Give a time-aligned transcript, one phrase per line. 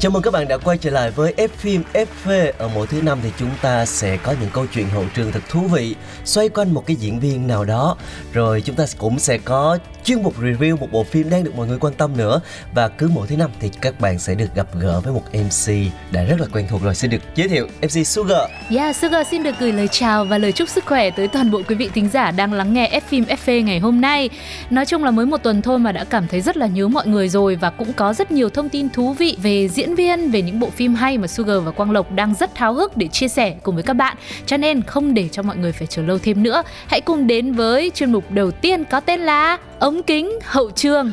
[0.00, 2.52] Chào mừng các bạn đã quay trở lại với F phim FV.
[2.58, 5.40] Ở mỗi thứ năm thì chúng ta sẽ có những câu chuyện hậu trường thật
[5.48, 5.94] thú vị
[6.30, 7.96] xoay quanh một cái diễn viên nào đó.
[8.32, 11.66] Rồi chúng ta cũng sẽ có chuyên mục review một bộ phim đang được mọi
[11.66, 12.40] người quan tâm nữa.
[12.74, 15.72] Và cứ mỗi thứ năm thì các bạn sẽ được gặp gỡ với một MC
[16.10, 16.94] đã rất là quen thuộc rồi.
[16.94, 18.50] Xin được giới thiệu MC Sugar.
[18.70, 21.62] Yeah, Sugar xin được gửi lời chào và lời chúc sức khỏe tới toàn bộ
[21.68, 24.30] quý vị thính giả đang lắng nghe F phim FV ngày hôm nay.
[24.70, 27.06] Nói chung là mới một tuần thôi mà đã cảm thấy rất là nhớ mọi
[27.06, 30.42] người rồi và cũng có rất nhiều thông tin thú vị về diễn viên, về
[30.42, 33.28] những bộ phim hay mà Sugar và Quang Lộc đang rất háo hức để chia
[33.28, 34.16] sẻ cùng với các bạn.
[34.46, 37.52] Cho nên không để cho mọi người phải chờ lâu thêm nữa, hãy cùng đến
[37.52, 41.12] với chuyên mục đầu tiên có tên là ống kính hậu trường.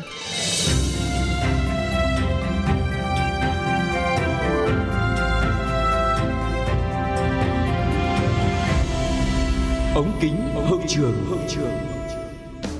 [9.94, 10.36] ống kính
[10.68, 11.77] hậu trường hậu trường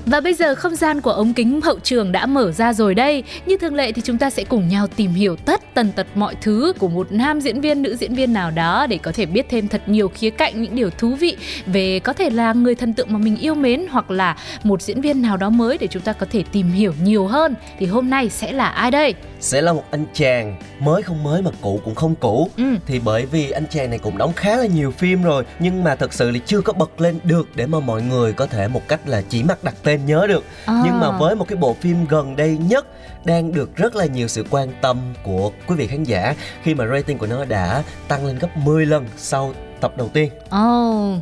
[0.09, 3.23] và bây giờ không gian của ống kính hậu trường đã mở ra rồi đây.
[3.45, 6.35] Như thường lệ thì chúng ta sẽ cùng nhau tìm hiểu tất tần tật mọi
[6.41, 9.45] thứ của một nam diễn viên, nữ diễn viên nào đó để có thể biết
[9.49, 12.93] thêm thật nhiều khía cạnh những điều thú vị về có thể là người thần
[12.93, 16.01] tượng mà mình yêu mến hoặc là một diễn viên nào đó mới để chúng
[16.01, 17.55] ta có thể tìm hiểu nhiều hơn.
[17.79, 19.13] Thì hôm nay sẽ là ai đây?
[19.39, 22.49] Sẽ là một anh chàng mới không mới mà cũ cũng không cũ.
[22.57, 22.75] Ừ.
[22.85, 25.95] Thì bởi vì anh chàng này cũng đóng khá là nhiều phim rồi nhưng mà
[25.95, 28.87] thật sự là chưa có bật lên được để mà mọi người có thể một
[28.87, 30.43] cách là chỉ mắt đặt tên nhớ được.
[30.65, 30.81] À.
[30.85, 32.87] Nhưng mà với một cái bộ phim gần đây nhất
[33.25, 36.87] đang được rất là nhiều sự quan tâm của quý vị khán giả khi mà
[36.87, 40.29] rating của nó đã tăng lên gấp 10 lần sau tập đầu tiên.
[40.49, 41.13] Ồ,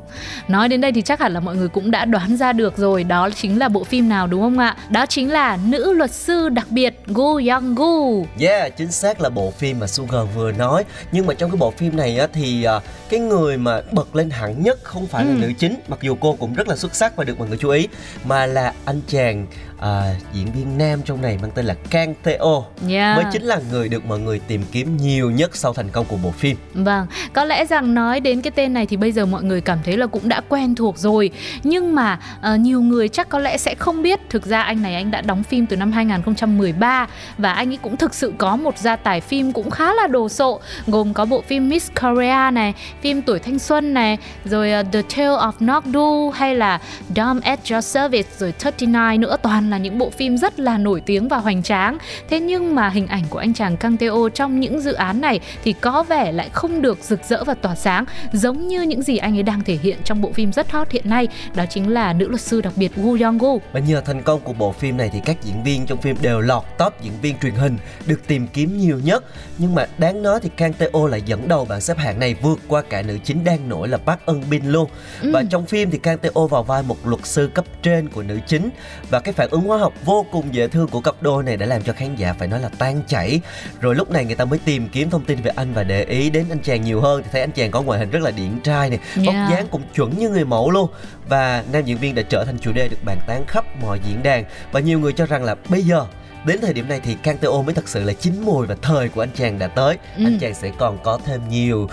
[0.48, 3.04] nói đến đây thì chắc hẳn là mọi người cũng đã đoán ra được rồi
[3.04, 4.76] Đó chính là bộ phim nào đúng không ạ?
[4.90, 9.30] Đó chính là Nữ luật sư đặc biệt Go Young Gu Yeah, chính xác là
[9.30, 12.64] bộ phim mà Sugar vừa nói Nhưng mà trong cái bộ phim này á, thì
[12.64, 12.80] à,
[13.10, 15.38] cái người mà bật lên hẳn nhất không phải là Ừ.
[15.42, 17.70] nữ chính Mặc dù cô cũng rất là xuất sắc và được mọi người chú
[17.70, 17.88] ý
[18.26, 19.48] Mà là anh chàng
[19.80, 22.66] à, diễn viên nam trong này mang tên là Kang Teo.
[22.90, 23.18] Yeah.
[23.18, 26.18] Mới chính là người được mọi người tìm kiếm nhiều nhất sau thành công của
[26.24, 26.58] bộ phim.
[26.74, 29.80] Vâng, có lẽ rằng nói đến cái tên này thì bây giờ mọi người cảm
[29.84, 31.32] thấy là cũng đã quen thuộc rồi.
[31.64, 34.96] Nhưng mà ờ, nhiều người chắc có lẽ sẽ không biết Thực ra anh này
[34.96, 38.78] anh đã đóng phim từ năm 2013 Và anh ấy cũng thực sự có một
[38.78, 42.74] gia tài phim cũng khá là đồ sộ Gồm có bộ phim Miss Korea này,
[43.02, 46.80] phim Tuổi Thanh Xuân này Rồi ờ, The Tale of Nokdu hay là
[47.16, 51.02] Dumb at Your Service rồi 39 nữa Toàn là những bộ phim rất là nổi
[51.02, 51.98] tiếng và hoành tráng
[52.30, 55.40] Thế nhưng mà hình ảnh của anh chàng Kang Teo trong những dự án này
[55.64, 59.18] thì có vẻ lại không được rực rỡ và tỏa sáng giống như những gì
[59.18, 62.14] anh ấy đang thể hiện trong bộ phim rất hot hiện nay đó chính là
[62.14, 63.62] nữ luật sư đặc biệt Woo Young Gu.
[63.72, 66.42] Và nhờ thành công của bộ phim này thì các diễn viên trong phim đều
[66.42, 69.24] lọt top diễn viên truyền hình được tìm kiếm nhiều nhất.
[69.58, 72.60] Nhưng mà đáng nói thì Kang Tae-o lại dẫn đầu bảng xếp hạng này vượt
[72.68, 74.90] qua cả nữ chính đang nổi là Park Eun Bin luôn.
[75.22, 78.40] Và trong phim thì Kang Tae-o vào vai một luật sư cấp trên của nữ
[78.48, 78.70] chính
[79.10, 81.66] và cái phản ứng hóa học vô cùng dễ thương của cặp đôi này đã
[81.66, 83.42] làm cho khán giả phải nói là tan chảy.
[83.82, 86.30] Rồi lúc này người ta mới tìm kiếm thông tin về anh và để ý
[86.30, 88.60] đến anh chàng nhiều hơn thì thấy anh chàng có ngoại hình rất là điển
[88.64, 89.50] trai này, vóc Yeah.
[89.52, 90.90] dáng cũng chuẩn như người mẫu luôn
[91.30, 94.24] và nam diễn viên đã trở thành chủ đề được bàn tán khắp mọi diễn
[94.24, 96.06] đàn và nhiều người cho rằng là bây giờ
[96.46, 99.10] đến thời điểm này thì Kang Tae-o mới thật sự là chín mùi và thời
[99.10, 100.24] của anh chàng đã tới Ừ.
[100.26, 101.90] anh chàng sẽ còn có thêm nhiều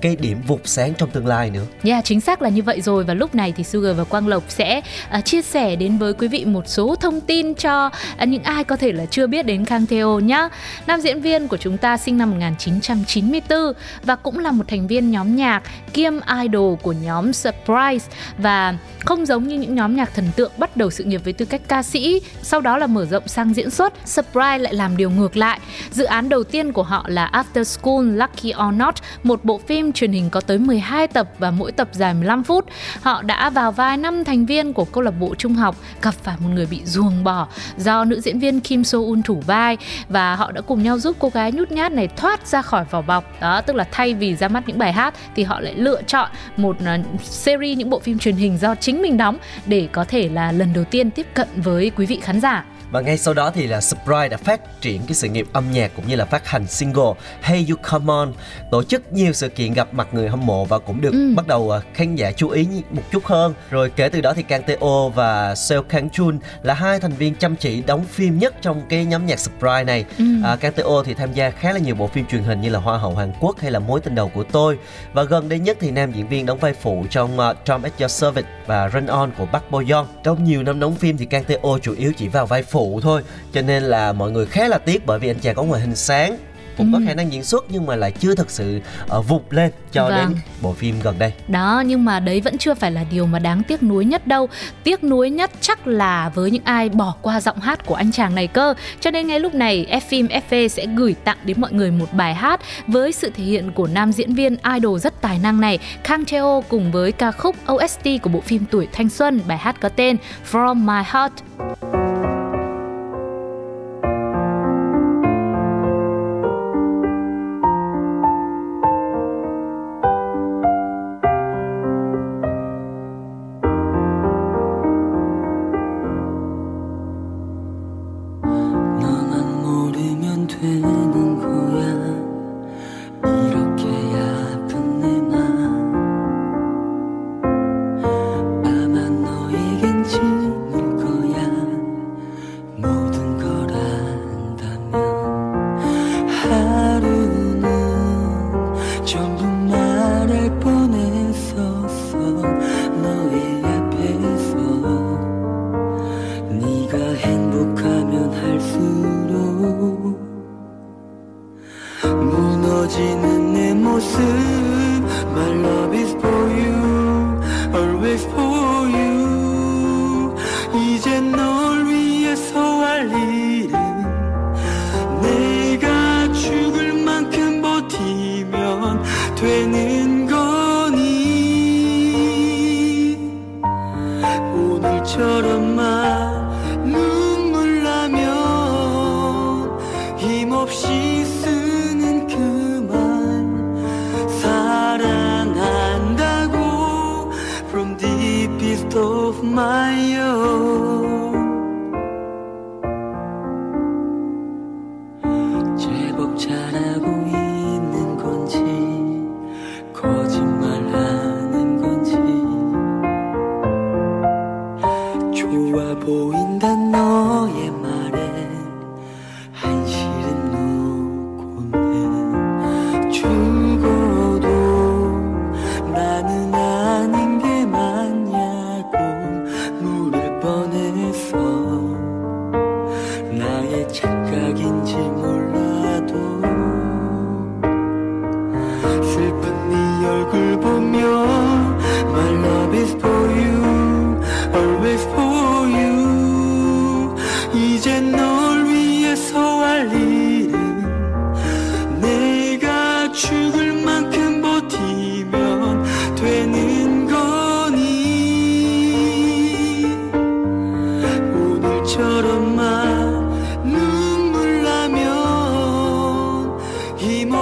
[0.00, 3.04] cái điểm vụt sáng trong tương lai nữa Yeah, chính xác là như vậy rồi
[3.04, 4.80] và lúc này thì Sugar và Quang Lộc sẽ
[5.18, 8.64] uh, chia sẻ đến với quý vị một số thông tin cho uh, những ai
[8.64, 10.48] có thể là chưa biết đến Kang Theo nhá.
[10.86, 13.58] Nam diễn viên của chúng ta sinh năm 1994
[14.02, 18.06] và cũng là một thành viên nhóm nhạc kiêm idol của nhóm Surprise
[18.38, 21.44] và không giống như những nhóm nhạc thần tượng bắt đầu sự nghiệp với tư
[21.44, 25.10] cách ca sĩ, sau đó là mở rộng sang diễn xuất, Surprise lại làm điều
[25.10, 25.60] ngược lại.
[25.90, 29.87] Dự án đầu tiên của họ là After School Lucky or Not, một bộ phim
[29.92, 32.64] truyền hình có tới 12 tập và mỗi tập dài 15 phút.
[33.02, 36.36] Họ đã vào vai năm thành viên của câu lạc bộ trung học gặp phải
[36.40, 39.76] một người bị ruồng bỏ do nữ diễn viên Kim So Un thủ vai
[40.08, 43.02] và họ đã cùng nhau giúp cô gái nhút nhát này thoát ra khỏi vỏ
[43.02, 43.40] bọc.
[43.40, 46.30] Đó, tức là thay vì ra mắt những bài hát thì họ lại lựa chọn
[46.56, 50.28] một ờ, series những bộ phim truyền hình do chính mình đóng để có thể
[50.28, 53.50] là lần đầu tiên tiếp cận với quý vị khán giả và ngay sau đó
[53.54, 56.46] thì là Sprite đã phát triển cái sự nghiệp âm nhạc cũng như là phát
[56.46, 57.12] hành single
[57.42, 58.32] Hey You Come On
[58.70, 61.34] tổ chức nhiều sự kiện gặp mặt người hâm mộ và cũng được ừ.
[61.36, 64.42] bắt đầu à, khán giả chú ý một chút hơn rồi kể từ đó thì
[64.42, 68.54] Kang Tae-o và Seo Kang Chun là hai thành viên chăm chỉ đóng phim nhất
[68.62, 70.24] trong cái nhóm nhạc Sprite này ừ.
[70.44, 72.78] à, Kang Tae-o thì tham gia khá là nhiều bộ phim truyền hình như là
[72.78, 74.78] Hoa hậu Hàn Quốc hay là Mối tình đầu của tôi
[75.12, 78.00] và gần đây nhất thì nam diễn viên đóng vai phụ trong uh, Tom at
[78.00, 81.26] Your Service và Run On của Park Bo Young trong nhiều năm đóng phim thì
[81.26, 83.22] Kang Tae-o chủ yếu chỉ vào vai phụ thôi.
[83.52, 85.96] Cho nên là mọi người khá là tiếc bởi vì anh chàng có ngoại hình
[85.96, 86.36] sáng
[86.78, 86.98] cũng ừ.
[86.98, 88.80] có khả năng diễn xuất nhưng mà lại chưa thực sự
[89.18, 90.28] uh, vụt lên cho vâng.
[90.28, 91.32] đến bộ phim gần đây.
[91.48, 94.48] Đó nhưng mà đấy vẫn chưa phải là điều mà đáng tiếc nuối nhất đâu.
[94.84, 98.34] Tiếc nuối nhất chắc là với những ai bỏ qua giọng hát của anh chàng
[98.34, 98.74] này cơ.
[99.00, 102.12] Cho nên ngay lúc này F phim FV sẽ gửi tặng đến mọi người một
[102.12, 105.78] bài hát với sự thể hiện của nam diễn viên idol rất tài năng này
[106.04, 109.40] Kang Cheo cùng với ca khúc OST của bộ phim tuổi thanh xuân.
[109.46, 110.16] Bài hát có tên
[110.50, 111.32] From My Heart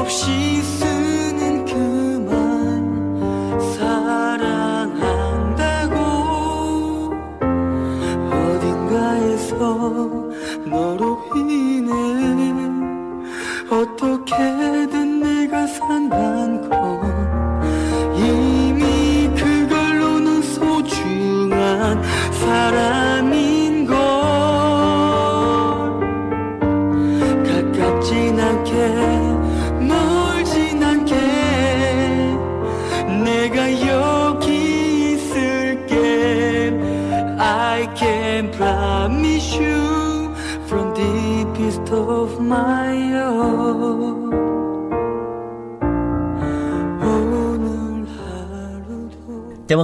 [0.08, 0.75] Chào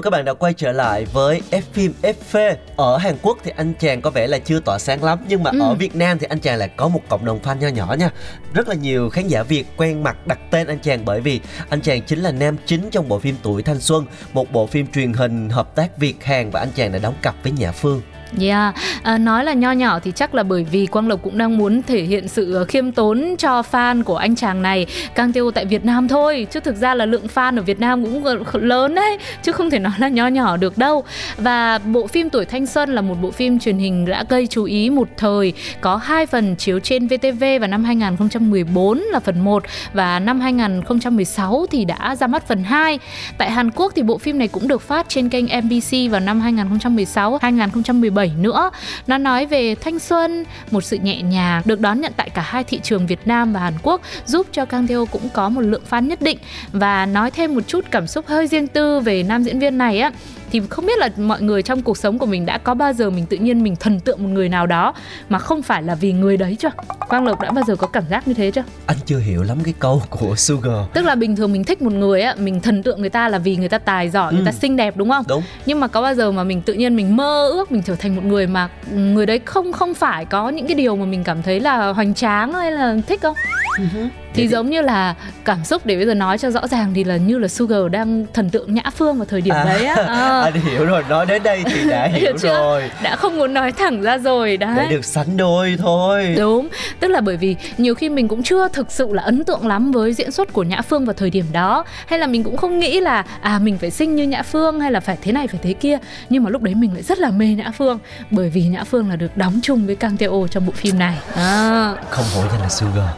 [0.03, 2.55] mừng các bạn đã quay trở lại với F phim FV.
[2.77, 5.51] Ở Hàn Quốc thì anh chàng có vẻ là chưa tỏa sáng lắm nhưng mà
[5.51, 5.61] ừ.
[5.61, 8.11] ở Việt Nam thì anh chàng lại có một cộng đồng fan nho nhỏ nha.
[8.55, 11.81] Rất là nhiều khán giả Việt quen mặt đặt tên anh chàng bởi vì anh
[11.81, 15.13] chàng chính là nam chính trong bộ phim Tuổi thanh xuân, một bộ phim truyền
[15.13, 18.03] hình hợp tác Việt Hàn và anh chàng đã đóng cặp với Nhã Phương.
[18.41, 21.59] Yeah, à, nói là nho nhỏ thì chắc là bởi vì Quang Lộc cũng đang
[21.59, 25.51] muốn thể hiện sự ờ, khiêm tốn cho fan của anh chàng này Kang Teo
[25.51, 26.47] tại Việt Nam thôi.
[26.51, 28.25] Chứ thực ra là lượng fan ở Việt Nam cũng
[28.55, 31.05] lớn đấy Chứ không thể nói là nho nhỏ được đâu.
[31.37, 34.65] Và bộ phim Tuổi Thanh Xuân là một bộ phim truyền hình đã gây chú
[34.65, 39.63] ý một thời Có hai phần chiếu trên VTV vào năm 2014 là phần 1
[39.93, 42.99] Và năm 2016 thì đã ra mắt phần 2
[43.39, 46.41] Tại Hàn Quốc thì bộ phim này cũng được phát trên kênh MBC vào năm
[46.41, 48.71] 2016 2017 2017 nữa.
[49.07, 52.65] Nó nói về thanh xuân, một sự nhẹ nhàng được đón nhận tại cả hai
[52.65, 55.83] thị trường Việt Nam và Hàn Quốc, giúp cho Kang Theo cũng có một lượng
[55.91, 56.39] fan nhất định
[56.73, 60.01] và nói thêm một chút cảm xúc hơi riêng tư về nam diễn viên này
[60.01, 60.13] á
[60.53, 63.11] thì không biết là mọi người trong cuộc sống của mình đã có bao giờ
[63.11, 64.95] mình tự nhiên mình thần tượng một người nào đó
[65.29, 66.71] mà không phải là vì người đấy chưa?
[67.09, 68.63] Quang lộc đã bao giờ có cảm giác như thế chưa?
[68.87, 70.77] Anh chưa hiểu lắm cái câu của sugar.
[70.95, 73.39] Tức là bình thường mình thích một người á mình thần tượng người ta là
[73.39, 74.37] vì người ta tài giỏi ừ.
[74.37, 75.25] người ta xinh đẹp đúng không?
[75.29, 75.43] Đúng.
[75.67, 78.17] Nhưng mà có bao giờ mà mình tự nhiên mình mơ ước mình trở thành
[78.17, 81.43] một người mà người đấy không không phải có những cái điều mà mình cảm
[81.43, 83.37] thấy là hoành tráng hay là thích không?
[83.79, 87.05] Uh-huh thì giống như là cảm xúc để bây giờ nói cho rõ ràng thì
[87.05, 89.95] là như là Sugar đang thần tượng Nhã Phương vào thời điểm à, đấy á.
[90.13, 90.41] À.
[90.41, 92.91] Anh hiểu rồi, nói đến đây thì đã hiểu, rồi.
[93.03, 94.77] Đã không muốn nói thẳng ra rồi đấy.
[94.77, 96.35] Để được sánh đôi thôi.
[96.39, 96.69] Đúng,
[97.01, 99.93] tức là bởi vì nhiều khi mình cũng chưa thực sự là ấn tượng lắm
[99.93, 102.79] với diễn xuất của Nhã Phương vào thời điểm đó, hay là mình cũng không
[102.79, 105.61] nghĩ là à mình phải xinh như Nhã Phương hay là phải thế này phải
[105.63, 105.99] thế kia,
[106.29, 107.99] nhưng mà lúc đấy mình lại rất là mê Nhã Phương
[108.31, 111.19] bởi vì Nhã Phương là được đóng chung với Kang Teo trong bộ phim này.
[111.35, 111.95] À.
[112.11, 113.09] Không hổ danh là Sugar.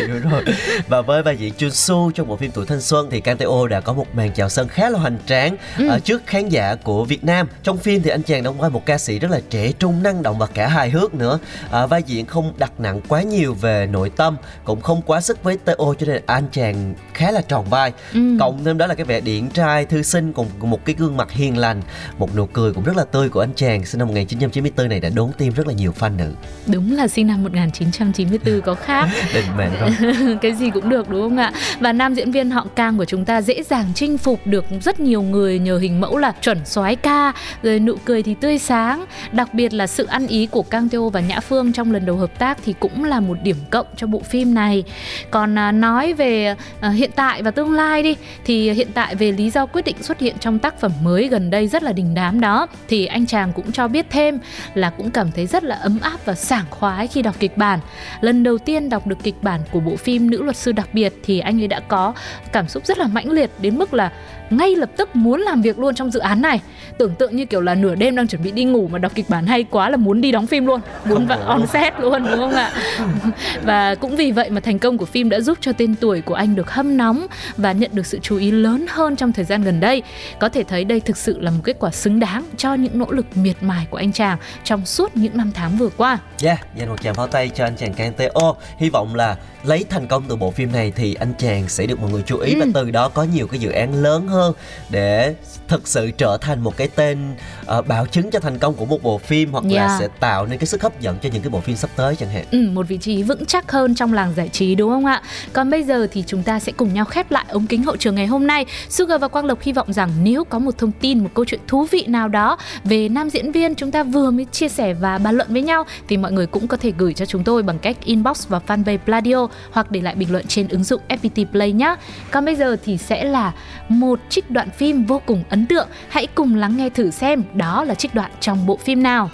[0.07, 0.43] hiểu rồi.
[0.87, 3.67] Và với vai diễn Chun Su trong bộ phim tuổi thanh xuân thì Kang Tae-o
[3.67, 5.89] đã có một màn chào sân khá là hoành tráng ừ.
[5.95, 7.47] uh, trước khán giả của Việt Nam.
[7.63, 10.23] Trong phim thì anh chàng đóng vai một ca sĩ rất là trẻ trung năng
[10.23, 11.39] động và cả hài hước nữa.
[11.83, 15.43] Uh, vai diễn không đặt nặng quá nhiều về nội tâm cũng không quá sức
[15.43, 17.93] với Tae-o cho nên anh chàng khá là tròn vai.
[18.13, 18.37] Ừ.
[18.39, 21.31] cộng thêm đó là cái vẻ điển trai thư sinh cùng một cái gương mặt
[21.31, 21.81] hiền lành
[22.17, 23.85] một nụ cười cũng rất là tươi của anh chàng.
[23.85, 26.33] Sinh năm 1994 này đã đốn tim rất là nhiều fan nữ.
[26.67, 29.09] Đúng là sinh năm 1994 có khác.
[29.33, 29.89] Định mệnh rồi
[30.41, 31.51] cái gì cũng được đúng không ạ?
[31.79, 34.99] Và nam diễn viên họ Kang của chúng ta dễ dàng chinh phục được rất
[34.99, 37.33] nhiều người nhờ hình mẫu là chuẩn soái ca
[37.63, 39.05] rồi nụ cười thì tươi sáng.
[39.31, 42.15] Đặc biệt là sự ăn ý của Kang Teo và Nhã Phương trong lần đầu
[42.15, 44.83] hợp tác thì cũng là một điểm cộng cho bộ phim này.
[45.31, 49.31] Còn à, nói về à, hiện tại và tương lai đi thì hiện tại về
[49.31, 52.13] lý do quyết định xuất hiện trong tác phẩm mới gần đây rất là đình
[52.13, 54.39] đám đó thì anh chàng cũng cho biết thêm
[54.73, 57.79] là cũng cảm thấy rất là ấm áp và sảng khoái khi đọc kịch bản.
[58.21, 61.13] Lần đầu tiên đọc được kịch bản của bộ phim nữ luật sư đặc biệt
[61.23, 62.13] thì anh ấy đã có
[62.51, 64.11] cảm xúc rất là mãnh liệt đến mức là
[64.49, 66.61] ngay lập tức muốn làm việc luôn trong dự án này
[66.97, 69.29] tưởng tượng như kiểu là nửa đêm đang chuẩn bị đi ngủ mà đọc kịch
[69.29, 72.39] bản hay quá là muốn đi đóng phim luôn muốn vào on set luôn đúng
[72.39, 72.71] không ạ
[73.63, 76.33] và cũng vì vậy mà thành công của phim đã giúp cho tên tuổi của
[76.33, 79.63] anh được hâm nóng và nhận được sự chú ý lớn hơn trong thời gian
[79.63, 80.03] gần đây
[80.39, 83.11] có thể thấy đây thực sự là một kết quả xứng đáng cho những nỗ
[83.11, 86.17] lực miệt mài của anh chàng trong suốt những năm tháng vừa qua.
[86.43, 88.55] Yeah, dành một tràng pháo tay cho anh chàng Kang Teo.
[88.77, 89.35] Hy vọng là
[89.71, 92.37] lấy thành công từ bộ phim này thì anh chàng sẽ được mọi người chú
[92.37, 92.59] ý ừ.
[92.59, 94.53] và từ đó có nhiều cái dự án lớn hơn
[94.89, 95.35] để
[95.67, 97.35] thực sự trở thành một cái tên
[97.77, 99.75] uh, bảo chứng cho thành công của một bộ phim hoặc yeah.
[99.75, 102.15] là sẽ tạo nên cái sức hấp dẫn cho những cái bộ phim sắp tới
[102.15, 102.45] chẳng hạn.
[102.51, 105.21] Ừ, một vị trí vững chắc hơn trong làng giải trí đúng không ạ?
[105.53, 108.15] Còn bây giờ thì chúng ta sẽ cùng nhau khép lại ống kính hậu trường
[108.15, 108.65] ngày hôm nay.
[108.89, 111.59] Sugar và Quang Lộc hy vọng rằng nếu có một thông tin, một câu chuyện
[111.67, 115.17] thú vị nào đó về nam diễn viên chúng ta vừa mới chia sẻ và
[115.17, 117.79] bàn luận với nhau thì mọi người cũng có thể gửi cho chúng tôi bằng
[117.79, 121.71] cách inbox vào fanpage Pladio hoặc để lại bình luận trên ứng dụng FPT Play
[121.71, 121.95] nhé.
[122.31, 123.53] Còn bây giờ thì sẽ là
[123.89, 125.87] một trích đoạn phim vô cùng ấn tượng.
[126.09, 129.29] Hãy cùng lắng nghe thử xem đó là trích đoạn trong bộ phim nào.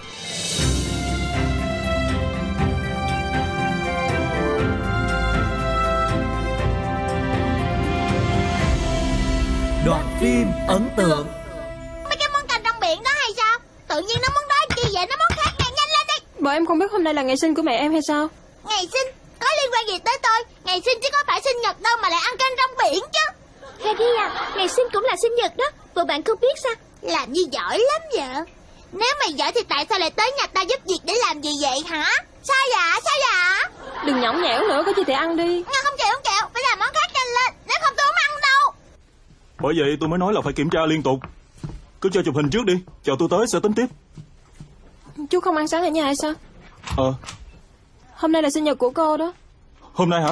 [9.85, 11.27] Đoạn phim ấn tượng
[12.03, 13.59] Mấy cái món canh trong biển đó hay sao?
[13.87, 15.05] Tự nhiên nó món đó chi vậy?
[15.09, 17.37] Nó món khác nhanh nhanh lên đi Bộ em không biết hôm nay là ngày
[17.37, 18.27] sinh của mẹ em hay sao?
[18.69, 19.13] Ngày sinh?
[19.39, 20.43] Có liên quan gì tới tôi?
[20.63, 23.25] Ngày sinh chứ có phải sinh nhật đâu mà lại ăn canh trong biển chứ.
[23.83, 25.65] Reggie à, ngày sinh cũng là sinh nhật đó.
[25.95, 26.73] Bộ bạn không biết sao?
[27.01, 28.43] Làm như giỏi lắm vậy?
[28.91, 31.51] Nếu mày giỏi thì tại sao lại tới nhà ta giúp việc để làm gì
[31.61, 32.09] vậy hả?
[32.43, 33.69] Sao dạ, sao dạ
[34.05, 35.63] Đừng nhõng nhẽo nữa, có gì thì ăn đi.
[35.63, 37.53] Nga không chịu, không chịu, phải làm món khác nhanh lên.
[37.67, 38.73] Nếu không tôi không ăn đâu.
[39.59, 41.19] Bởi vậy tôi mới nói là phải kiểm tra liên tục.
[42.01, 43.85] Cứ cho chụp hình trước đi, chờ tôi tới sẽ tính tiếp.
[45.29, 46.33] Chú không ăn sáng ở nhà hay sao?
[46.97, 47.13] Ờ
[48.17, 49.33] Hôm nay là sinh nhật của cô đó.
[49.93, 50.31] Hôm nay hả?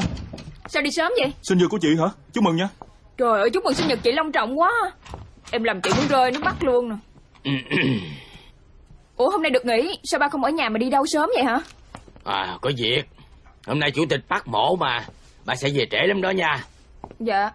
[0.68, 1.34] Sao đi sớm vậy?
[1.42, 2.06] Sinh nhật của chị hả?
[2.34, 2.70] Chúc mừng nha.
[3.18, 4.72] Trời ơi chúc mừng sinh nhật chị long trọng quá.
[5.52, 6.96] Em làm chị muốn rơi nước mắt luôn nè.
[9.18, 10.00] Ủa hôm nay được nghỉ.
[10.04, 11.60] Sao ba không ở nhà mà đi đâu sớm vậy hả?
[12.24, 13.04] À có việc.
[13.68, 15.06] Hôm nay chủ tịch bắt mổ mà.
[15.46, 16.66] Bà sẽ về trễ lắm đó nha.
[17.20, 17.50] Dạ.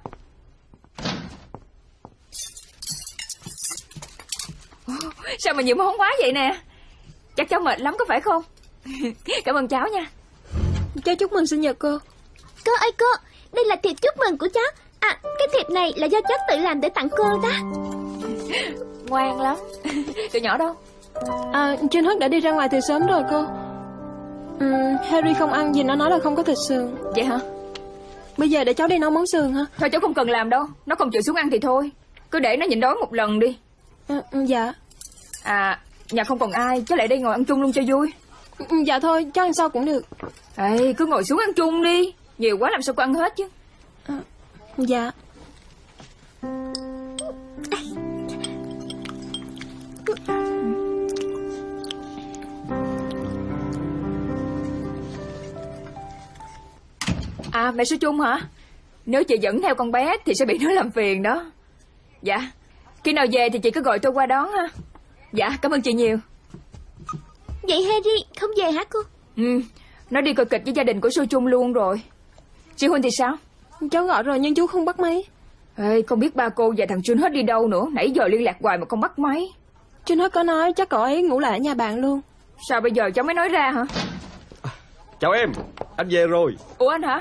[5.39, 6.61] Sao mà nhiều món quá vậy nè?
[7.37, 8.43] Chắc cháu mệt lắm có phải không?
[9.45, 10.11] Cảm ơn cháu nha
[11.05, 11.99] Cháu chúc mừng sinh nhật cô.
[12.67, 13.07] Cô ơi cô
[13.53, 14.65] Đây là thiệp chúc mừng của cháu.
[15.01, 17.51] À cái thiệp này là do cháu tự làm để tặng cô đó
[19.09, 19.57] Ngoan lắm.
[20.33, 20.75] Tụi nhỏ đâu?
[21.53, 23.45] À Trinh Hất đã đi ra ngoài từ sớm rồi cô.
[24.61, 26.95] Ừm, Harry không ăn gì nó nói là không có thịt sườn.
[27.15, 27.39] Vậy hả?
[28.37, 30.67] Bây giờ để cháu đi nấu món sườn ha Thôi cháu không cần làm đâu.
[30.87, 31.91] Nó không chịu xuống ăn thì thôi.
[32.31, 33.59] Cứ để nó nhịn đói một lần đi.
[34.09, 34.17] À,
[34.47, 34.73] Dạ.
[35.43, 35.79] À
[36.11, 36.85] nhà không còn ai.
[36.87, 38.13] Cháu lại đây ngồi ăn chung luôn cho vui
[38.69, 40.05] Ừ, Dạ thôi cháu ăn sau cũng được.
[40.57, 42.15] Ê cứ ngồi xuống ăn chung đi.
[42.39, 43.49] Nhiều quá làm sao cô ăn hết chứ.
[44.77, 45.11] Dạ.
[57.53, 58.41] À mẹ sư chung hả?
[59.07, 61.51] Nếu chị dẫn theo con bé Thì sẽ bị nó làm phiền đó.
[62.23, 62.51] Dạ
[63.05, 64.69] Khi nào về thì chị cứ gọi tôi qua đón ha.
[65.33, 66.19] Dạ cảm ơn chị nhiều
[67.71, 68.25] Vậy Harry?
[68.41, 68.99] Không về hả cô?
[69.37, 69.61] Ừ
[70.11, 72.03] Nó đi coi kịch với gia đình của sư chung luôn rồi.
[72.77, 73.37] Chị Huynh thì sao?
[73.91, 75.25] Cháu gọi rồi nhưng chú không bắt máy.
[75.77, 77.87] Ê không biết ba cô và thằng Trinh hết đi đâu nữa.
[77.93, 79.49] Nãy giờ liên lạc hoài mà không bắt máy.
[80.05, 82.21] Trinh Hất có nói chắc cậu ấy ngủ lại ở nhà bạn luôn.
[82.69, 83.85] Sao bây giờ cháu mới nói ra hả?
[85.21, 85.53] Chào em,
[85.97, 86.57] anh về rồi.
[86.79, 87.21] Ủa anh hả?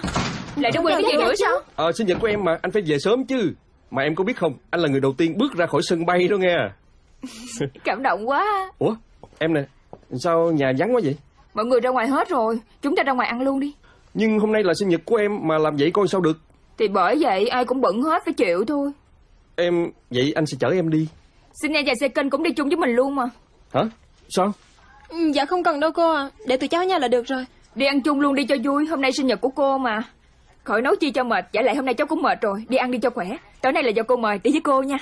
[0.56, 1.60] Lại đã quên cái gì nữa sao?
[1.76, 3.52] Ờ, sinh nhật của em mà, anh phải về sớm chứ.
[3.92, 6.28] Mà em có biết không, anh là người đầu tiên bước ra khỏi sân bay
[6.28, 6.58] đó nghe.
[7.84, 8.72] Cảm động quá.
[8.80, 8.96] Ủa,
[9.40, 9.62] em nè,
[10.24, 11.16] sao nhà vắng quá vậy?
[11.54, 13.74] Mọi người ra ngoài hết rồi Chúng ta ra ngoài ăn luôn đi.
[14.14, 16.38] Nhưng hôm nay là sinh nhật của em mà làm vậy coi sao được.
[16.78, 18.92] Thì bởi vậy ai cũng bận hết phải chịu thôi.
[19.56, 21.08] Em, vậy anh sẽ chở em đi.
[21.62, 23.24] Xin nha và xe kênh cũng đi chung với mình luôn mà.
[23.74, 23.82] Hả?
[24.30, 24.52] Sao?
[25.10, 27.46] Ừ, Dạ không cần đâu cô à Để tụi cháu ở nhà là được rồi.
[27.76, 30.04] Đi ăn chung luôn đi cho vui Hôm nay sinh nhật của cô mà.
[30.64, 32.92] Khỏi nấu chi cho mệt Giả lại hôm nay cháu cũng mệt rồi Đi ăn
[32.92, 33.28] đi cho khỏe.
[33.62, 34.98] Tối nay là do cô mời đi với cô nha.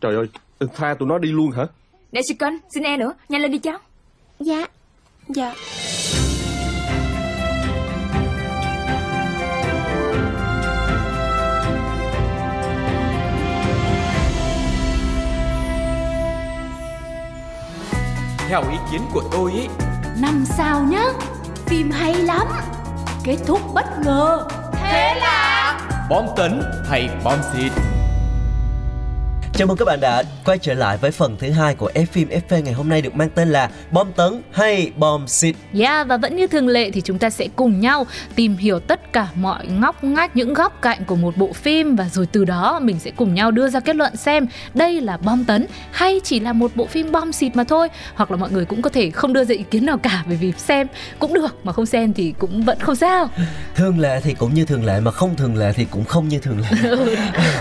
[0.00, 0.26] Trời ơi,
[0.74, 1.66] tha tụi nó đi luôn hả?
[2.12, 3.78] Nè xe kênh Xin e nữa Nhanh lên đi cháu
[4.40, 4.66] Dạ.
[5.28, 5.54] Dạ.
[18.48, 19.68] Theo ý kiến của tôi ý
[20.20, 21.04] Năm sao nhá
[21.66, 22.46] Phim hay lắm
[23.24, 24.48] Kết thúc bất ngờ.
[24.72, 27.72] Thế là Bom tấn hay bom xịt
[29.58, 32.28] Chào mừng các bạn đã quay trở lại với phần thứ hai của F phim
[32.28, 35.56] FV ngày hôm nay được mang tên là Bom tấn hay bom xịt.
[35.78, 39.12] Yeah, và vẫn như thường lệ thì chúng ta sẽ cùng nhau tìm hiểu tất
[39.12, 42.80] cả mọi ngóc ngách những góc cạnh của một bộ phim và rồi từ đó
[42.82, 46.40] mình sẽ cùng nhau đưa ra kết luận xem đây là bom tấn hay chỉ
[46.40, 49.10] là một bộ phim bom xịt mà thôi hoặc là mọi người cũng có thể
[49.10, 50.86] không đưa ra ý kiến nào cả bởi vì xem
[51.18, 53.28] cũng được mà không xem thì cũng vẫn không sao.
[53.74, 56.38] Thường lệ thì cũng như thường lệ mà không thường lệ thì cũng không như
[56.38, 56.96] thường lệ.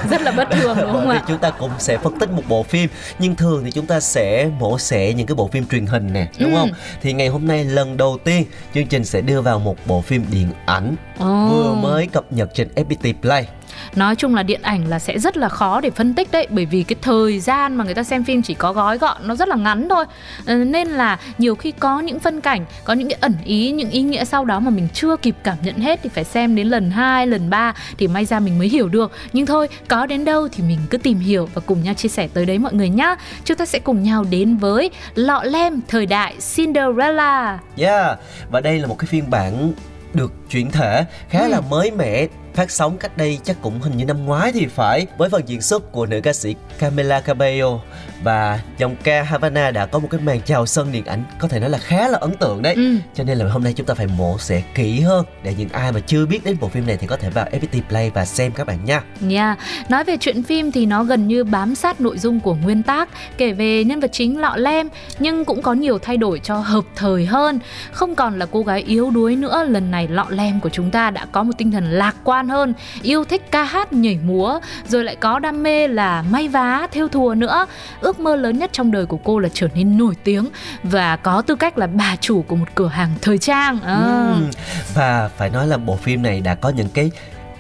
[0.10, 1.24] Rất là bất thường đúng không ạ?
[1.28, 4.50] chúng ta cũng sẽ phân tích một bộ phim nhưng thường thì chúng ta sẽ
[4.60, 6.58] mổ xẻ những cái bộ phim truyền hình nè đúng Ừ.
[6.58, 6.70] không
[7.02, 8.44] thì ngày hôm nay lần đầu tiên
[8.74, 11.48] chương trình sẽ đưa vào một bộ phim điện ảnh Ồ.
[11.50, 13.48] vừa mới cập nhật trên FPT Play
[13.96, 16.66] Nói chung là điện ảnh là sẽ rất là khó để phân tích đấy Bởi
[16.66, 19.48] vì cái thời gian mà người ta xem phim chỉ có gói gọn nó rất
[19.48, 20.06] là ngắn thôi.
[20.46, 23.90] Ờ, Nên là nhiều khi có những phân cảnh, có những cái ẩn ý, những
[23.90, 26.68] ý nghĩa sau đó mà mình chưa kịp cảm nhận hết Thì phải xem đến
[26.68, 29.12] lần 2, lần 3 thì may ra mình mới hiểu được.
[29.34, 32.28] Nhưng thôi, có đến đâu thì mình cứ tìm hiểu và cùng nhau chia sẻ
[32.34, 33.16] tới đấy mọi người nhá.
[33.46, 37.60] Chúng ta sẽ cùng nhau đến với Lọ Lem thời đại Cinderella.
[37.78, 38.20] Yeah,
[38.52, 39.72] và đây là một cái phiên bản
[40.14, 41.48] được chuyển thể khá Ừ.
[41.48, 45.08] là mới mẻ phát sóng cách đây chắc cũng hình như năm ngoái thì phải
[45.18, 47.80] với phần diễn xuất của nữ ca sĩ Camila Cabello
[48.24, 51.60] và dòng ca Havana đã có một cái màn chào sân điện ảnh có thể
[51.60, 52.96] nói là khá là ấn tượng đấy Ừ.
[53.16, 55.92] cho nên là hôm nay chúng ta phải mổ xẻ kỹ hơn để những ai
[55.92, 58.52] mà chưa biết đến bộ phim này thì có thể vào FPT Play và xem
[58.52, 59.56] các bạn nha Nha,
[59.90, 63.10] nói về chuyện phim thì nó gần như bám sát nội dung của nguyên tác,
[63.38, 64.88] kể về nhân vật chính Lọ Lem
[65.20, 67.60] nhưng cũng có nhiều thay đổi cho hợp thời hơn.
[67.92, 71.10] Không còn là cô gái yếu đuối nữa, lần này Lọ Lem của chúng ta
[71.12, 75.04] đã có một tinh thần lạc quan hơn, yêu thích ca hát nhảy múa, rồi
[75.04, 77.66] lại có đam mê là may vá, thêu thùa nữa.
[78.02, 80.50] Ước mơ lớn nhất trong đời của cô là trở nên nổi tiếng
[80.84, 83.80] và có tư cách là bà chủ của một cửa hàng thời trang.
[83.86, 83.96] À.
[83.96, 84.52] Ừm,
[84.94, 87.12] và phải nói là bộ phim này đã có những cái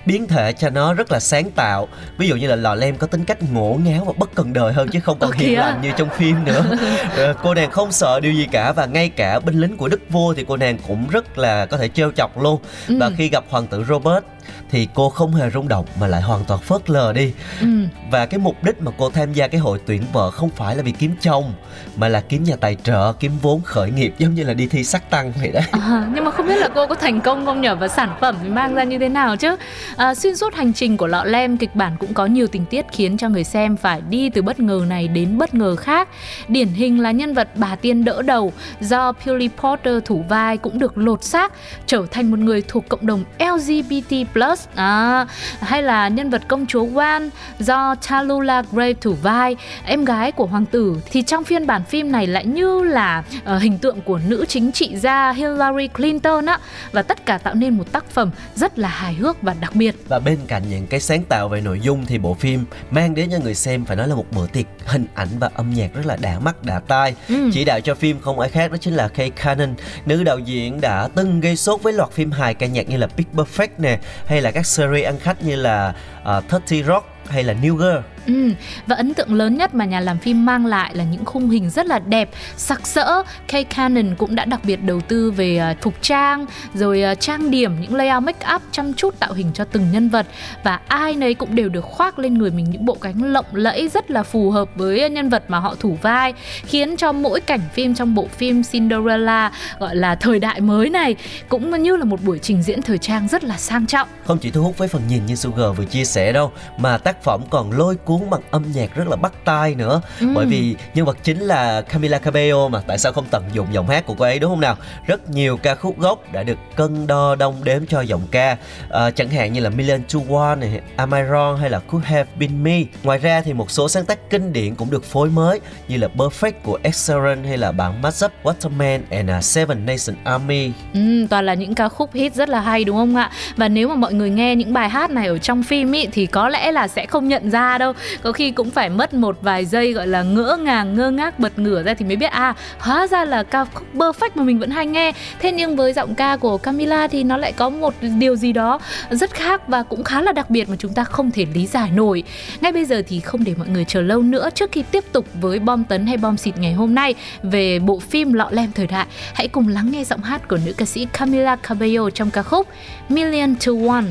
[0.05, 3.07] biến thể cho nó rất là sáng tạo ví dụ như là lò lem có
[3.07, 5.81] tính cách ngổ ngáo và bất cần đời hơn chứ không còn Ồ, hiền lành
[5.81, 6.65] như trong phim nữa
[7.17, 10.01] Ờ, cô nàng không sợ điều gì cả và ngay cả binh lính của đức
[10.09, 12.95] vua thì cô nàng cũng rất là có thể trêu chọc luôn Ừ.
[12.99, 14.23] và khi gặp hoàng tử robert
[14.71, 17.33] thì cô không hề rung động mà lại hoàn toàn phớt lờ đi.
[17.61, 17.67] Ừ.
[18.11, 20.83] và cái mục đích mà cô tham gia cái hội tuyển vợ không phải là
[20.83, 21.53] vì kiếm chồng
[21.95, 24.83] mà là kiếm nhà tài trợ kiếm vốn khởi nghiệp giống như là đi thi
[24.83, 27.61] sắc tăng vậy đấy À, nhưng mà không biết là cô có thành công không
[27.61, 29.55] nhở và sản phẩm thì mang ra như thế nào chứ?
[29.95, 32.85] À, xuyên suốt hành trình của lọ lem kịch bản cũng có nhiều tình tiết
[32.91, 36.09] khiến cho người xem phải đi từ bất ngờ này đến bất ngờ khác.
[36.47, 40.79] Điển hình là nhân vật bà tiên đỡ đầu do Billy Porter thủ vai cũng
[40.79, 41.53] được lột xác
[41.85, 44.33] trở thành một người thuộc cộng đồng LGBT
[44.75, 45.25] à,
[45.61, 50.45] hay là nhân vật công chúa Wan do Tallulah Gray thủ vai em gái của
[50.45, 50.97] hoàng tử.
[51.11, 54.71] Thì trong phiên bản phim này lại như là ờ, hình tượng của nữ chính
[54.71, 56.59] trị gia Hillary Clinton á.
[56.91, 59.95] Và tất cả tạo nên một tác phẩm rất là hài hước và đặc biệt.
[60.07, 63.29] Và bên cạnh những cái sáng tạo về nội dung thì bộ phim mang đến
[63.31, 66.05] cho người xem phải nói là một bữa tiệc hình ảnh và âm nhạc rất
[66.05, 67.15] là đã mắt đã tai.
[67.29, 67.49] Ừ.
[67.53, 70.81] chỉ đạo cho phim không ai khác đó chính là Kay Cannon nữ đạo diễn
[70.81, 73.99] đã từng gây sốt với loạt phim hài ca nhạc như là Big Perfect nè
[74.27, 77.75] hay là các series ăn khách như là ờ, uh, 30 Rock hay là New
[77.75, 78.51] Girl Ừ,
[78.87, 81.69] và ấn tượng lớn nhất mà nhà làm phim mang lại là những khung hình
[81.69, 83.23] rất là đẹp, sặc sỡ.
[83.47, 87.51] Kay Cannon cũng đã đặc biệt đầu tư về à, phục trang, rồi à, trang
[87.51, 90.25] điểm, những layout make up chăm chút tạo hình cho từng nhân vật
[90.63, 93.87] và ai nấy cũng đều được khoác lên người mình những bộ cánh lộng lẫy
[93.87, 96.33] rất là phù hợp với nhân vật mà họ thủ vai,
[96.65, 101.15] khiến cho mỗi cảnh phim trong bộ phim Cinderella gọi là thời đại mới này
[101.49, 104.07] cũng như là một buổi trình diễn thời trang rất là sang trọng.
[104.25, 107.14] không chỉ thu hút với phần nhìn như Sugar vừa chia sẻ đâu mà tác
[107.23, 110.01] phẩm còn lôi cuốn bằng âm nhạc rất là bắt tai nữa.
[110.19, 110.27] Ừ.
[110.35, 113.87] bởi vì nhân vật chính là Camila Cabello mà tại sao không tận dụng giọng
[113.87, 114.75] hát của cô ấy đúng không nào?
[115.07, 118.57] Rất nhiều ca khúc gốc đã được cân đo đong đếm cho giọng ca.
[118.89, 122.05] Ờ, chẳng hạn như là Million to One này Am I Wrong hay là Could
[122.05, 122.81] Have Been Me.
[123.03, 126.07] Ngoài ra thì một số sáng tác kinh điển cũng được phối mới như là
[126.17, 130.71] Perfect của Sheeran hay là bản mashup Waterman and uh, Seven Nation Army.
[130.93, 133.31] Ừ, toàn là những ca khúc hit rất là hay đúng không ạ?
[133.55, 136.25] Và nếu mà mọi người nghe những bài hát này ở trong phim ý, thì
[136.25, 137.93] có lẽ là sẽ không nhận ra đâu.
[138.23, 141.59] Có khi cũng phải mất một vài giây gọi là ngỡ ngàng, ngơ ngác bật
[141.59, 144.71] ngửa ra thì mới biết à, hóa ra là ca khúc Perfect mà mình vẫn
[144.71, 145.11] hay nghe.
[145.39, 148.79] Thế nhưng với giọng ca của Camila thì nó lại có một điều gì đó
[149.09, 151.91] rất khác và cũng khá là đặc biệt mà chúng ta không thể lý giải
[151.91, 152.23] nổi.
[152.61, 155.25] Ngay bây giờ thì không để mọi người chờ lâu nữa trước khi tiếp tục
[155.41, 158.87] với bom tấn hay bom xịt ngày hôm nay về bộ phim Lọ Lem thời
[158.87, 159.05] đại.
[159.33, 162.67] Hãy cùng lắng nghe giọng hát của nữ ca sĩ Camila Cabello trong ca khúc
[163.09, 164.05] Million to One.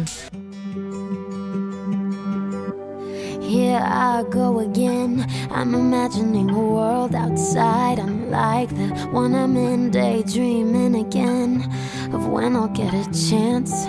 [3.45, 5.27] Here I go again.
[5.51, 11.71] I'm imagining a world outside, unlike the one I'm in, daydreaming again
[12.15, 13.85] of when I'll get a chance.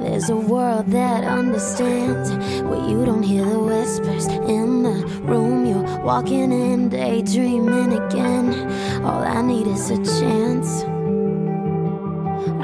[0.00, 2.30] There's a world that understands
[2.62, 9.04] where you don't hear the whispers in the room you're walking in, daydreaming again.
[9.04, 10.82] All I need is a chance.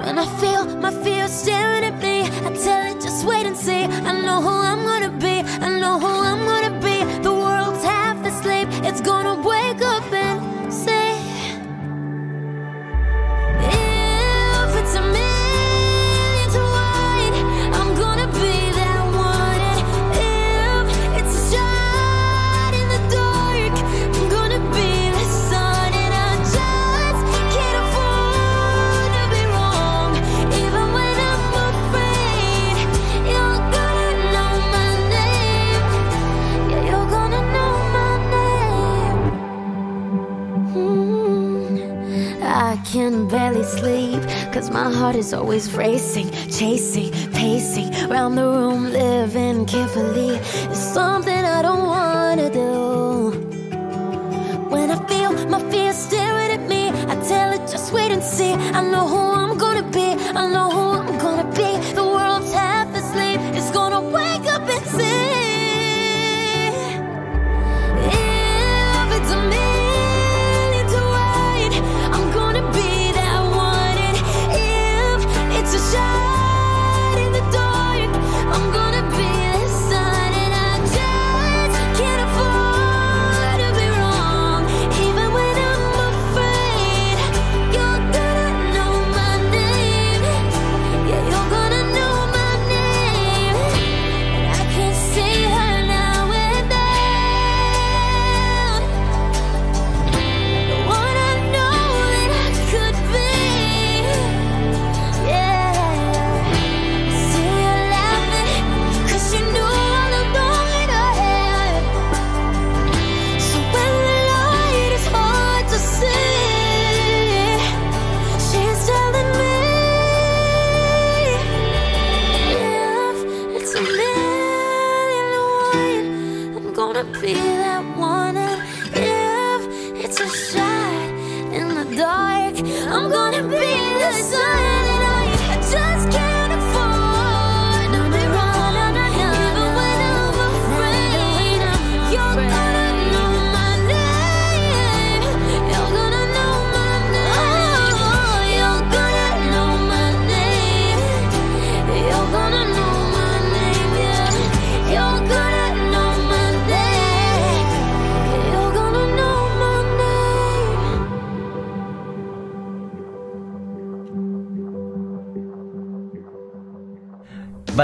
[0.06, 2.95] When I feel my fear staring at me, I tell it
[3.66, 3.84] see.
[4.10, 5.34] I know who I'm gonna be,
[5.66, 6.15] I know who
[45.16, 50.36] is always racing, chasing, pacing round the room, living carefully.
[50.70, 51.45] It's something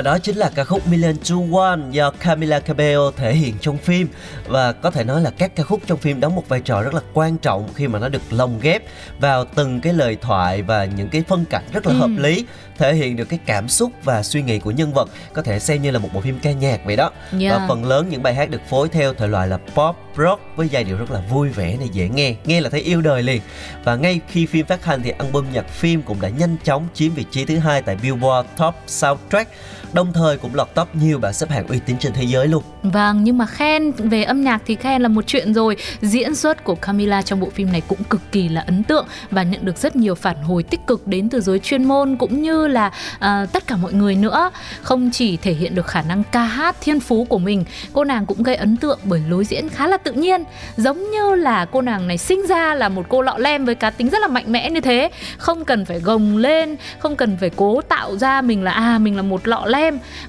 [0.02, 3.78] Và đó chính là ca khúc Million to One do Camila Cabello thể hiện trong
[3.78, 4.08] phim.
[4.46, 6.94] Và có thể nói là các ca khúc trong phim đóng một vai trò rất
[6.94, 8.82] là quan trọng khi mà nó được lồng ghép
[9.20, 11.98] vào từng cái lời thoại và những cái phân cảnh rất là Ừ.
[11.98, 12.44] hợp lý
[12.78, 15.08] Thể hiện được cái cảm xúc và suy nghĩ của nhân vật.
[15.32, 17.10] Có thể xem như là một bộ phim ca nhạc vậy đó.
[17.40, 17.52] Yeah.
[17.60, 20.68] Và phần lớn những bài hát được phối theo thể loại là pop, rock với
[20.68, 23.42] giai điệu rất là vui vẻ này dễ nghe Nghe là thấy yêu đời liền.
[23.84, 27.14] Và ngay khi phim phát hành thì album nhạc phim cũng đã nhanh chóng chiếm
[27.14, 29.50] vị trí thứ hai tại Billboard Top Soundtrack
[29.94, 32.62] Đồng thời cũng lọt top nhiều bảng xếp hạng uy tín trên thế giới luôn
[32.82, 35.76] Vâng, nhưng mà khen về âm nhạc thì khen là một chuyện rồi.
[36.00, 39.42] Diễn xuất của Camila trong bộ phim này cũng cực kỳ là ấn tượng và
[39.42, 42.66] nhận được rất nhiều phản hồi tích cực đến từ giới chuyên môn cũng như
[42.66, 44.50] là uh, tất cả mọi người nữa.
[44.82, 48.26] Không chỉ thể hiện được khả năng ca hát thiên phú của mình, cô nàng
[48.26, 50.44] cũng gây ấn tượng bởi lối diễn khá là tự nhiên,
[50.76, 53.90] giống như là cô nàng này sinh ra là một cô lọ lem với cá
[53.90, 57.50] tính rất là mạnh mẽ như thế, không cần phải gồng lên, không cần phải
[57.56, 59.81] cố tạo ra mình là à mình là một lọ lem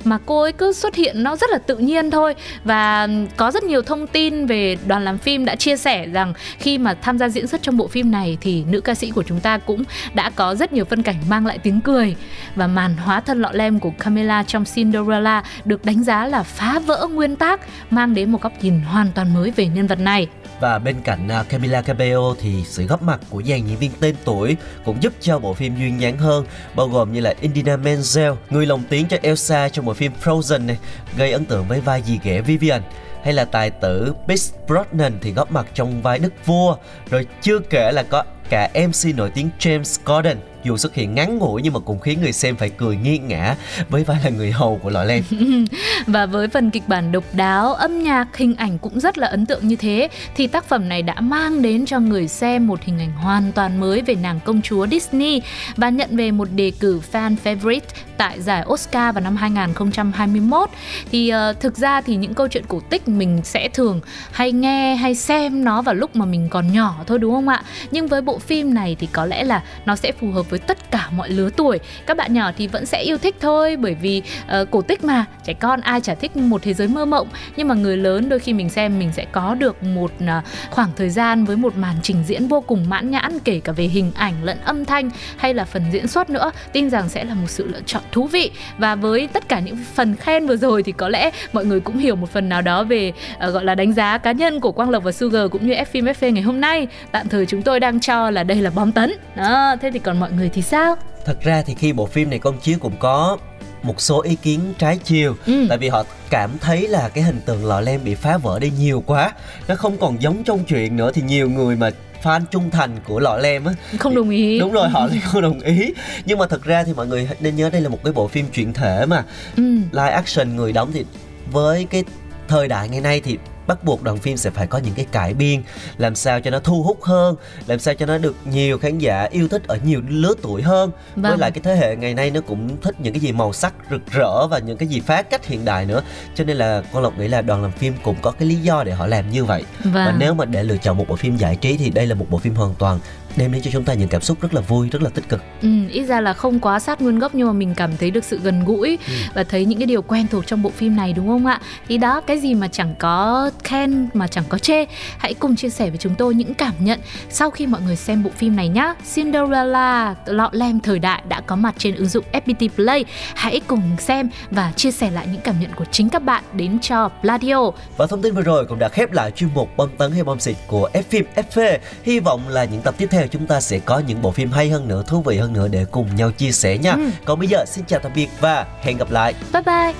[0.04, 2.36] mà cô ấy cứ xuất hiện nó rất là tự nhiên thôi.
[2.64, 6.78] Và có rất nhiều thông tin về đoàn làm phim đã chia sẻ rằng khi
[6.78, 9.40] mà tham gia diễn xuất trong bộ phim này thì nữ ca sĩ của chúng
[9.40, 12.16] ta cũng đã có rất nhiều phân cảnh mang lại tiếng cười.
[12.56, 16.80] Và màn hóa thân lọ lem của Camilla trong Cinderella được đánh giá là phá
[16.80, 20.28] vỡ nguyên tác mang đến một góc nhìn hoàn toàn mới về nhân vật này.
[20.60, 24.16] Và bên cạnh à, Camila Cabello thì sự góp mặt của dàn diễn viên tên
[24.26, 28.36] tuổi cũng giúp cho bộ phim duyên dáng hơn, bao gồm như là Indina Menzel,
[28.50, 30.78] người lồng tiếng cho Elsa trong bộ phim Frozen này,
[31.18, 32.82] gây ấn tượng với vai dì ghẻ Vivian.
[33.24, 36.76] Hay là tài tử Pierce Brosnan thì góp mặt trong vai đức vua
[37.10, 41.38] rồi chưa kể là có cả MC nổi tiếng James Corden dù xuất hiện ngắn
[41.38, 43.56] ngủi nhưng mà cũng khiến người xem phải cười nghiêng ngã
[43.90, 45.24] với vai là người hầu của lọ lem
[46.08, 49.46] và với phần kịch bản độc đáo, âm nhạc, hình ảnh cũng rất là ấn
[49.46, 53.00] tượng như thế thì tác phẩm này đã mang đến cho người xem một hình
[53.00, 55.42] ảnh hoàn toàn mới về nàng công chúa Disney
[55.78, 57.80] và nhận về một đề cử fan favorite
[58.18, 60.70] tại giải Oscar vào năm 2021.
[61.12, 64.96] Thì uh, thực ra thì những câu chuyện cổ tích mình sẽ thường hay nghe
[64.96, 67.64] hay xem nó vào lúc mà mình còn nhỏ thôi đúng không ạ?
[67.92, 70.92] Nhưng với bộ phim này thì có lẽ là nó sẽ phù hợp với tất
[70.92, 71.80] cả mọi lứa tuổi.
[72.06, 74.22] Các bạn nhỏ thì vẫn sẽ yêu thích thôi bởi vì
[74.62, 77.28] uh, cổ tích mà trẻ con ai chả thích một thế giới mơ mộng.
[77.56, 80.30] Nhưng mà người lớn đôi khi mình xem mình sẽ có được một uh,
[80.70, 83.84] khoảng thời gian với một màn trình diễn vô cùng mãn nhãn kể cả về
[83.84, 87.34] hình ảnh lẫn âm thanh hay là phần diễn xuất nữa tin rằng sẽ là
[87.34, 88.52] một sự lựa chọn thú vị.
[88.78, 91.98] Và với tất cả những phần khen vừa rồi thì có lẽ mọi người cũng
[91.98, 93.14] hiểu một phần nào đó về
[93.48, 95.86] uh, gọi là đánh giá cá nhân của Quang Lộc và Sugar cũng như F
[95.86, 96.88] phim FV ngày hôm nay.
[97.12, 99.14] Tạm thời chúng tôi đang cho là đây là bom tấn.
[99.36, 100.96] Đó thế thì còn mọi người thì sao?
[101.26, 103.38] Thật ra thì khi bộ phim này công chiếu cũng có
[103.84, 105.66] một số ý kiến trái chiều Ừ.
[105.70, 108.72] tại vì họ cảm thấy là cái hình tượng lọ lem bị phá vỡ đi
[108.80, 109.32] nhiều quá.
[109.68, 111.90] Nó không còn giống trong truyện nữa thì nhiều người mà
[112.24, 114.60] fan trung thành của lọ lem á không đồng ý.
[114.60, 115.94] đúng rồi họ lại không đồng ý.
[116.26, 118.46] Nhưng mà thật ra thì mọi người nên nhớ đây là một cái bộ phim
[118.50, 119.24] chuyển thể mà.
[119.58, 119.64] Ừ.
[119.92, 121.06] live action người đóng thì
[121.52, 122.04] với cái
[122.48, 125.34] thời đại ngày nay thì bắt buộc đoàn phim sẽ phải có những cái cải
[125.34, 125.62] biên
[125.98, 127.36] làm sao cho nó thu hút hơn
[127.68, 130.92] làm sao cho nó được nhiều khán giả yêu thích ở nhiều lứa tuổi hơn
[131.16, 131.40] với Vâng.
[131.40, 134.02] lại cái thế hệ ngày nay nó cũng thích những cái gì màu sắc rực
[134.12, 136.02] rỡ và những cái gì phá cách hiện đại nữa
[136.36, 138.84] cho nên là con lộc nghĩ là đoàn làm phim cũng có cái lý do
[138.84, 139.94] để họ làm như vậy Vâng.
[139.94, 142.26] và nếu mà để lựa chọn một bộ phim giải trí thì đây là một
[142.30, 143.00] bộ phim hoàn toàn
[143.38, 145.42] đem đến cho chúng ta những cảm xúc rất là vui rất là tích cực
[145.62, 148.24] Ừ, ít ra là không quá sát nguyên gốc nhưng mà mình cảm thấy được
[148.24, 148.98] sự gần gũi
[149.34, 151.62] và thấy những cái điều quen thuộc trong bộ phim này đúng không ạ?
[151.88, 154.86] Thì đó cái gì mà chẳng có khen mà chẳng có chê,
[155.18, 158.24] hãy cùng chia sẻ với chúng tôi những cảm nhận sau khi mọi người xem
[158.24, 158.94] bộ phim này nhá.
[159.16, 163.06] Cinderella lọ lem thời đại đã có mặt trên ứng dụng FPT Play.
[163.36, 166.80] Hãy cùng xem và chia sẻ lại những cảm nhận của chính các bạn đến
[166.80, 167.72] cho Pladio.
[167.98, 170.40] Và thông tin vừa rồi cũng đã khép lại chuyên mục bom tấn hay bom
[170.40, 171.78] xịt của F phim FV.
[172.04, 174.52] Hy vọng là những tập tiếp theo theo chúng ta sẽ có những bộ phim
[174.52, 176.92] hay hơn nữa thú vị hơn nữa để cùng nhau chia sẻ nha.
[176.92, 177.10] Ừ.
[177.26, 179.34] còn bây giờ xin chào tạm biệt và hẹn gặp lại.
[179.54, 179.94] Bye bye.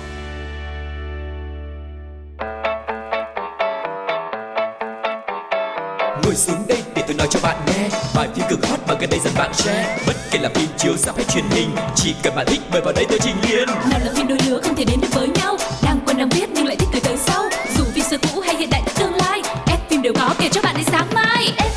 [6.24, 9.10] Ngồi xuống đây để tôi nói cho bạn nghe bài phim cực hot mà gần
[9.10, 9.96] đây dần bạn share.
[10.06, 12.92] Bất kể là phim chiếu sắp hay truyền hình chỉ cần bạn thích mời vào
[12.92, 15.56] đây tôi trình liền nào là phim đôi lứa không thể đến được với nhau.
[15.82, 17.42] Đang quen đang biết nhưng lại thích từ tới sau.
[17.76, 20.62] Dù phim xưa cũ hay hiện đại tương lai ép phim đều có kể cho
[20.62, 21.52] bạn đến sáng mai.
[21.56, 21.72] Ép